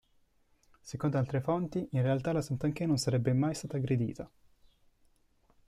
[0.79, 4.27] Secondo altre fonti in realtà la Santanchè non sarebbe mai stata aggredita.